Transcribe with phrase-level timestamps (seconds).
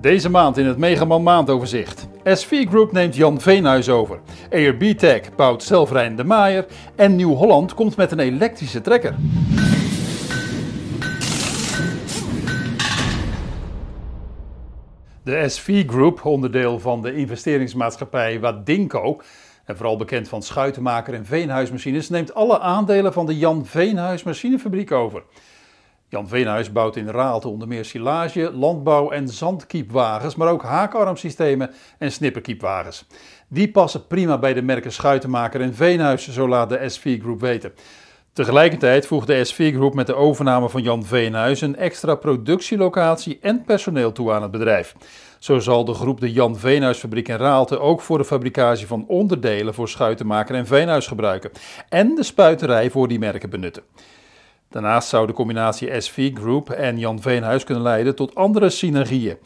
[0.00, 2.08] Deze maand in het Megaman maandoverzicht.
[2.24, 4.20] SV Group neemt Jan Veenhuis over.
[4.50, 6.66] ARB Tech bouwt zelfrijdende maaier.
[6.96, 9.14] En Nieuw-Holland komt met een elektrische trekker.
[15.22, 19.20] De SV Group, onderdeel van de investeringsmaatschappij Wadinco,
[19.64, 24.92] en vooral bekend van schuitenmaker en veenhuismachines, neemt alle aandelen van de Jan Veenhuis machinefabriek
[24.92, 25.22] over.
[26.10, 32.12] Jan Veenhuis bouwt in Raalte onder meer silage, landbouw en zandkiepwagens, maar ook haakarmsystemen en
[32.12, 33.06] snipperkiepwagens.
[33.48, 37.72] Die passen prima bij de merken Schuitenmaker en Veenhuis, zo laat de SV Group weten.
[38.32, 43.64] Tegelijkertijd voegt de SV Group met de overname van Jan Veenhuis een extra productielocatie en
[43.64, 44.94] personeel toe aan het bedrijf.
[45.38, 49.74] Zo zal de groep de Jan Veenhuisfabriek in Raalte ook voor de fabricage van onderdelen
[49.74, 51.50] voor Schuitenmaker en Veenhuis gebruiken
[51.88, 53.82] en de spuiterij voor die merken benutten.
[54.68, 59.36] Daarnaast zou de combinatie SV Group en Jan Veenhuis kunnen leiden tot andere synergieën.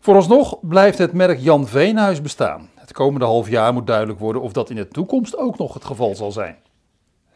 [0.00, 2.70] Vooralsnog blijft het merk Jan Veenhuis bestaan.
[2.74, 5.84] Het komende half jaar moet duidelijk worden of dat in de toekomst ook nog het
[5.84, 6.56] geval zal zijn.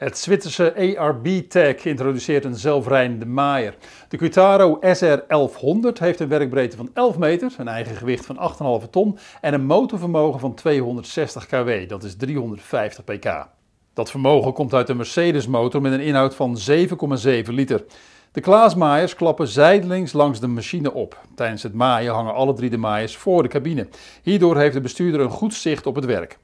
[0.03, 3.75] Het Zwitserse ARB Tech introduceert een zelfrijdende maaier.
[4.09, 8.91] De Cutaro SR 1100 heeft een werkbreedte van 11 meter, een eigen gewicht van 8,5
[8.91, 13.47] ton en een motorvermogen van 260 kW, dat is 350 pk.
[13.95, 17.85] Dat vermogen komt uit een Mercedes motor met een inhoud van 7,7 liter.
[18.33, 21.21] De Klaasmaaiers klappen zijdelings langs de machine op.
[21.35, 23.89] Tijdens het maaien hangen alle drie de maaiers voor de cabine.
[24.23, 26.39] Hierdoor heeft de bestuurder een goed zicht op het werk.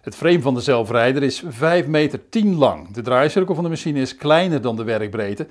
[0.00, 2.90] Het frame van de zelfrijder is 5 meter 10 lang.
[2.90, 5.46] De draaicirkel van de machine is kleiner dan de werkbreedte,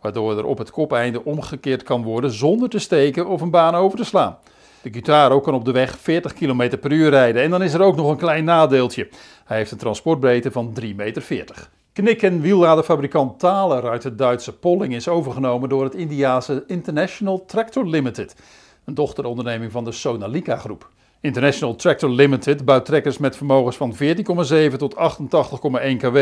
[0.00, 3.98] waardoor er op het kopeinde omgekeerd kan worden zonder te steken of een baan over
[3.98, 4.38] te slaan.
[4.84, 7.82] De Gitaro kan op de weg 40 km per uur rijden en dan is er
[7.82, 9.08] ook nog een klein nadeeltje.
[9.44, 11.68] Hij heeft een transportbreedte van 3,40 meter.
[11.92, 17.86] Knik- en wielladerfabrikant Thaler uit het Duitse Polling is overgenomen door het Indiase International Tractor
[17.86, 18.36] Limited,
[18.84, 20.88] een dochteronderneming van de Sonalika groep.
[21.24, 26.18] International Tractor Limited bouwt trekkers met vermogens van 14,7 tot 88,1 kW.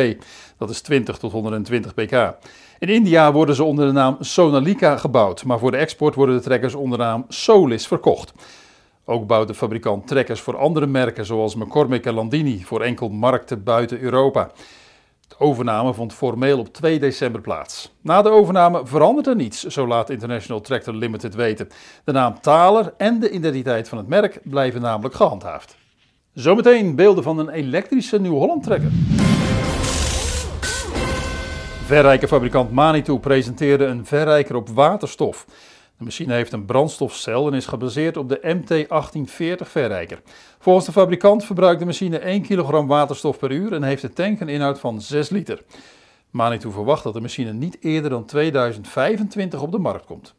[0.59, 2.35] Dat is 20 tot 120 pk.
[2.79, 6.43] In India worden ze onder de naam Sonalika gebouwd, maar voor de export worden de
[6.43, 8.33] trekkers onder de naam Solis verkocht.
[9.05, 13.65] Ook bouwt de fabrikant trekkers voor andere merken zoals McCormick en Landini voor enkel markten
[13.65, 14.51] buiten Europa.
[15.39, 17.93] De overname vond formeel op 2 december plaats.
[18.01, 21.69] Na de overname verandert er niets, zo laat International Tractor Limited weten.
[22.05, 25.77] De naam Thaler en de identiteit van het merk blijven namelijk gehandhaafd.
[26.33, 28.91] Zometeen beelden van een elektrische Nieuw-Holland trekker.
[31.85, 35.47] Verrijkerfabrikant Manitou presenteerde een verrijker op waterstof.
[36.03, 40.21] De machine heeft een brandstofcel en is gebaseerd op de MT1840 verrijker.
[40.59, 44.41] Volgens de fabrikant verbruikt de machine 1 kg waterstof per uur en heeft de tank
[44.41, 45.63] een inhoud van 6 liter.
[46.31, 50.35] Manitou verwacht dat de machine niet eerder dan 2025 op de markt komt.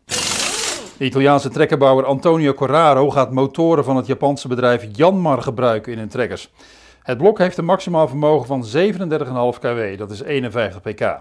[0.97, 6.09] De Italiaanse trekkerbouwer Antonio Corraro gaat motoren van het Japanse bedrijf Janmar gebruiken in hun
[6.09, 6.49] trekkers.
[7.03, 8.65] Het blok heeft een maximaal vermogen van
[9.55, 11.17] 37,5 kW, dat is 51 pk.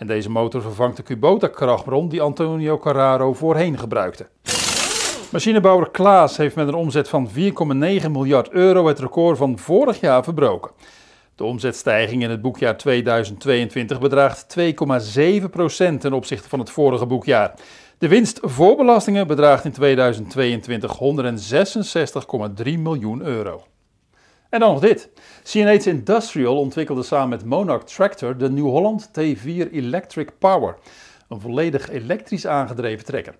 [0.00, 4.26] En deze motor vervangt de Kubota krachtbron die Antonio Carraro voorheen gebruikte.
[5.32, 7.34] Machinebouwer Klaas heeft met een omzet van 4,9
[8.10, 10.70] miljard euro het record van vorig jaar verbroken.
[11.34, 14.66] De omzetstijging in het boekjaar 2022 bedraagt 2,7%
[15.98, 17.54] ten opzichte van het vorige boekjaar.
[17.98, 20.98] De winst voor belastingen bedraagt in 2022
[22.64, 23.62] 166,3 miljoen euro.
[24.50, 25.08] En dan nog dit.
[25.42, 30.76] CNH Industrial ontwikkelde samen met Monarch Tractor de New Holland T4 Electric Power,
[31.28, 33.34] een volledig elektrisch aangedreven trekker.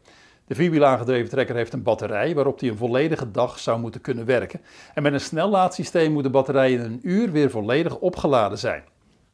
[0.47, 4.25] De vierwiel aangedreven trekker heeft een batterij waarop hij een volledige dag zou moeten kunnen
[4.25, 4.60] werken.
[4.94, 8.82] En met een snellaadsysteem moet de batterij in een uur weer volledig opgeladen zijn.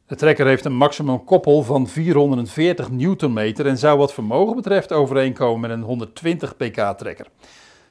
[0.07, 5.59] De trekker heeft een maximum koppel van 440 Nm en zou wat vermogen betreft overeenkomen
[5.59, 7.27] met een 120 pk trekker.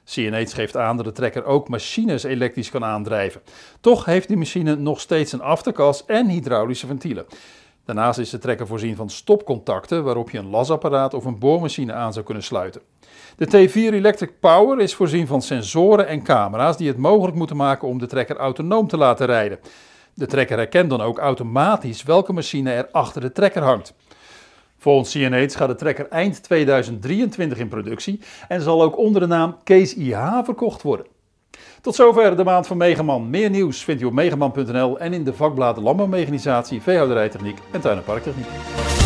[0.07, 3.41] CNH geeft aan dat de trekker ook machines elektrisch kan aandrijven.
[3.81, 7.27] Toch heeft die machine nog steeds een afterkas en hydraulische ventielen.
[7.85, 12.13] Daarnaast is de trekker voorzien van stopcontacten waarop je een lasapparaat of een boormachine aan
[12.13, 12.81] zou kunnen sluiten.
[13.37, 17.89] De T4 Electric Power is voorzien van sensoren en camera's die het mogelijk moeten maken
[17.89, 19.59] om de trekker autonoom te laten rijden.
[20.15, 23.95] De trekker herkent dan ook automatisch welke machine er achter de trekker hangt.
[24.87, 29.57] Volgens CNH gaat de trekker eind 2023 in productie en zal ook onder de naam
[29.65, 31.07] Case IH verkocht worden.
[31.81, 33.31] Tot zover de maand van Megaman.
[33.31, 38.05] Meer nieuws vindt u op megaman.nl en in de vakbladen Landbouwmechanisatie, Veehouderijtechniek en Tuin- en
[38.05, 39.06] Parktechniek.